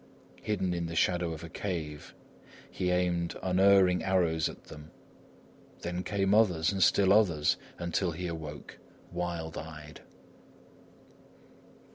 Hidden 0.41 0.73
in 0.73 0.87
the 0.87 0.95
shadow 0.95 1.31
of 1.31 1.43
a 1.43 1.47
cave, 1.49 2.15
he 2.71 2.89
aimed 2.89 3.35
unerring 3.43 4.01
arrows 4.03 4.49
at 4.49 4.63
them; 4.63 4.89
then 5.81 6.01
came 6.01 6.33
others 6.33 6.71
and 6.71 6.81
still 6.81 7.13
others, 7.13 7.55
until 7.77 8.09
he 8.11 8.25
awoke, 8.25 8.79
wild 9.11 9.59
eyed. 9.59 10.01